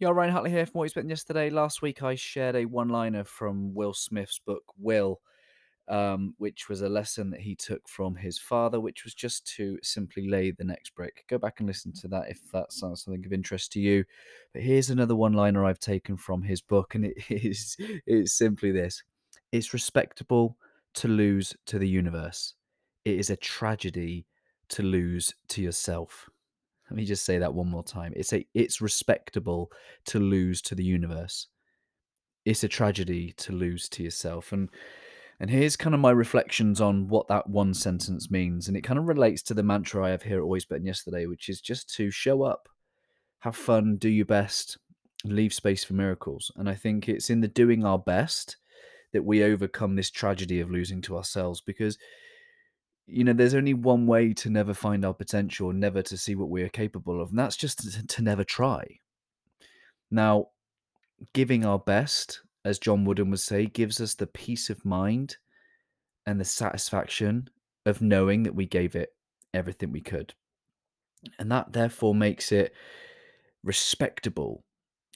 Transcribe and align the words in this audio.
Yeah, 0.00 0.10
Ryan 0.10 0.30
Hartley 0.30 0.50
here 0.50 0.64
from 0.64 0.78
What 0.78 0.84
You 0.84 0.90
Spent 0.90 1.08
Yesterday. 1.08 1.50
Last 1.50 1.82
week 1.82 2.04
I 2.04 2.14
shared 2.14 2.54
a 2.54 2.66
one 2.66 2.88
liner 2.88 3.24
from 3.24 3.74
Will 3.74 3.92
Smith's 3.92 4.38
book, 4.38 4.62
Will, 4.78 5.20
um, 5.88 6.36
which 6.38 6.68
was 6.68 6.82
a 6.82 6.88
lesson 6.88 7.30
that 7.30 7.40
he 7.40 7.56
took 7.56 7.88
from 7.88 8.14
his 8.14 8.38
father, 8.38 8.78
which 8.78 9.02
was 9.02 9.12
just 9.12 9.44
to 9.56 9.76
simply 9.82 10.28
lay 10.28 10.52
the 10.52 10.62
next 10.62 10.94
brick. 10.94 11.24
Go 11.28 11.36
back 11.36 11.58
and 11.58 11.66
listen 11.66 11.92
to 11.94 12.06
that 12.08 12.30
if 12.30 12.38
that 12.52 12.72
sounds 12.72 13.02
something 13.02 13.26
of 13.26 13.32
interest 13.32 13.72
to 13.72 13.80
you. 13.80 14.04
But 14.52 14.62
here's 14.62 14.90
another 14.90 15.16
one 15.16 15.32
liner 15.32 15.64
I've 15.64 15.80
taken 15.80 16.16
from 16.16 16.42
his 16.42 16.60
book, 16.60 16.94
and 16.94 17.06
it 17.06 17.16
is 17.28 17.76
it's 18.06 18.34
simply 18.38 18.70
this 18.70 19.02
it's 19.50 19.72
respectable 19.72 20.56
to 20.94 21.08
lose 21.08 21.56
to 21.66 21.76
the 21.76 21.88
universe, 21.88 22.54
it 23.04 23.18
is 23.18 23.30
a 23.30 23.36
tragedy 23.36 24.26
to 24.68 24.84
lose 24.84 25.34
to 25.48 25.60
yourself. 25.60 26.30
Let 26.90 26.96
me 26.96 27.04
just 27.04 27.24
say 27.24 27.38
that 27.38 27.54
one 27.54 27.68
more 27.68 27.84
time. 27.84 28.12
It's 28.16 28.32
a 28.32 28.46
it's 28.54 28.80
respectable 28.80 29.70
to 30.06 30.18
lose 30.18 30.62
to 30.62 30.74
the 30.74 30.84
universe. 30.84 31.48
It's 32.44 32.64
a 32.64 32.68
tragedy 32.68 33.34
to 33.38 33.52
lose 33.52 33.88
to 33.90 34.02
yourself. 34.02 34.52
And 34.52 34.70
and 35.40 35.50
here's 35.50 35.76
kind 35.76 35.94
of 35.94 36.00
my 36.00 36.10
reflections 36.10 36.80
on 36.80 37.08
what 37.08 37.28
that 37.28 37.48
one 37.48 37.72
sentence 37.74 38.30
means. 38.30 38.66
And 38.66 38.76
it 38.76 38.82
kind 38.82 38.98
of 38.98 39.06
relates 39.06 39.42
to 39.44 39.54
the 39.54 39.62
mantra 39.62 40.06
I 40.06 40.10
have 40.10 40.22
here 40.22 40.38
at 40.38 40.42
Always 40.42 40.64
Better 40.64 40.82
Yesterday, 40.82 41.26
which 41.26 41.48
is 41.48 41.60
just 41.60 41.94
to 41.94 42.10
show 42.10 42.42
up, 42.42 42.68
have 43.40 43.54
fun, 43.54 43.96
do 43.96 44.08
your 44.08 44.26
best, 44.26 44.78
leave 45.24 45.54
space 45.54 45.84
for 45.84 45.94
miracles. 45.94 46.50
And 46.56 46.68
I 46.68 46.74
think 46.74 47.08
it's 47.08 47.30
in 47.30 47.40
the 47.40 47.48
doing 47.48 47.84
our 47.84 47.98
best 47.98 48.56
that 49.12 49.24
we 49.24 49.44
overcome 49.44 49.94
this 49.94 50.10
tragedy 50.10 50.60
of 50.60 50.70
losing 50.70 51.00
to 51.02 51.16
ourselves 51.16 51.60
because 51.60 51.98
you 53.08 53.24
know, 53.24 53.32
there's 53.32 53.54
only 53.54 53.74
one 53.74 54.06
way 54.06 54.34
to 54.34 54.50
never 54.50 54.74
find 54.74 55.04
our 55.04 55.14
potential, 55.14 55.72
never 55.72 56.02
to 56.02 56.16
see 56.16 56.34
what 56.34 56.50
we 56.50 56.62
are 56.62 56.68
capable 56.68 57.20
of, 57.20 57.30
and 57.30 57.38
that's 57.38 57.56
just 57.56 57.78
to, 57.78 58.06
to 58.06 58.22
never 58.22 58.44
try. 58.44 58.86
Now, 60.10 60.48
giving 61.32 61.64
our 61.64 61.78
best, 61.78 62.42
as 62.64 62.78
John 62.78 63.04
Wooden 63.04 63.30
would 63.30 63.40
say, 63.40 63.66
gives 63.66 64.00
us 64.00 64.14
the 64.14 64.26
peace 64.26 64.68
of 64.68 64.84
mind 64.84 65.36
and 66.26 66.38
the 66.38 66.44
satisfaction 66.44 67.48
of 67.86 68.02
knowing 68.02 68.42
that 68.42 68.54
we 68.54 68.66
gave 68.66 68.94
it 68.94 69.14
everything 69.54 69.90
we 69.90 70.02
could. 70.02 70.34
And 71.38 71.50
that 71.50 71.72
therefore 71.72 72.14
makes 72.14 72.52
it 72.52 72.74
respectable 73.64 74.64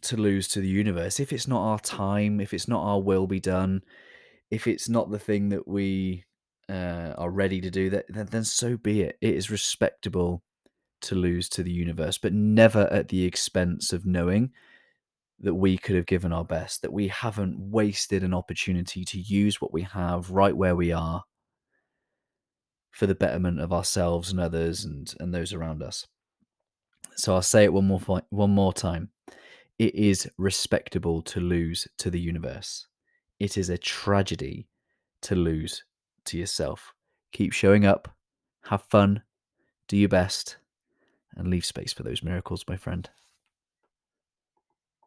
to 0.02 0.16
lose 0.16 0.48
to 0.48 0.60
the 0.60 0.68
universe. 0.68 1.20
If 1.20 1.32
it's 1.32 1.46
not 1.46 1.62
our 1.62 1.78
time, 1.78 2.40
if 2.40 2.54
it's 2.54 2.68
not 2.68 2.82
our 2.82 3.00
will 3.00 3.26
be 3.26 3.40
done, 3.40 3.82
if 4.50 4.66
it's 4.66 4.88
not 4.88 5.10
the 5.10 5.18
thing 5.18 5.50
that 5.50 5.68
we 5.68 6.24
uh, 6.68 7.14
are 7.18 7.30
ready 7.30 7.60
to 7.60 7.70
do 7.70 7.90
that, 7.90 8.06
then, 8.08 8.26
then 8.26 8.44
so 8.44 8.76
be 8.76 9.02
it. 9.02 9.16
It 9.20 9.34
is 9.34 9.50
respectable 9.50 10.42
to 11.02 11.14
lose 11.14 11.48
to 11.50 11.62
the 11.62 11.72
universe, 11.72 12.18
but 12.18 12.32
never 12.32 12.88
at 12.92 13.08
the 13.08 13.24
expense 13.24 13.92
of 13.92 14.06
knowing 14.06 14.52
that 15.40 15.54
we 15.54 15.76
could 15.76 15.96
have 15.96 16.06
given 16.06 16.32
our 16.32 16.44
best, 16.44 16.82
that 16.82 16.92
we 16.92 17.08
haven't 17.08 17.58
wasted 17.58 18.22
an 18.22 18.32
opportunity 18.32 19.04
to 19.04 19.18
use 19.18 19.60
what 19.60 19.72
we 19.72 19.82
have 19.82 20.30
right 20.30 20.56
where 20.56 20.76
we 20.76 20.92
are 20.92 21.24
for 22.92 23.06
the 23.06 23.14
betterment 23.14 23.58
of 23.58 23.72
ourselves 23.72 24.30
and 24.30 24.38
others 24.38 24.84
and, 24.84 25.14
and 25.18 25.34
those 25.34 25.52
around 25.52 25.82
us. 25.82 26.06
So 27.16 27.34
I'll 27.34 27.42
say 27.42 27.64
it 27.64 27.72
one 27.72 27.86
more 27.86 28.22
one 28.30 28.50
more 28.50 28.72
time. 28.72 29.10
It 29.78 29.94
is 29.94 30.30
respectable 30.38 31.22
to 31.22 31.40
lose 31.40 31.88
to 31.98 32.10
the 32.10 32.20
universe. 32.20 32.86
It 33.40 33.58
is 33.58 33.68
a 33.68 33.78
tragedy 33.78 34.68
to 35.22 35.34
lose 35.34 35.82
to 36.26 36.38
yourself. 36.38 36.92
Keep 37.32 37.52
showing 37.52 37.84
up, 37.84 38.14
have 38.64 38.82
fun, 38.82 39.22
do 39.88 39.96
your 39.96 40.08
best, 40.08 40.56
and 41.36 41.48
leave 41.48 41.64
space 41.64 41.92
for 41.92 42.02
those 42.02 42.22
miracles, 42.22 42.64
my 42.68 42.76
friend. 42.76 43.08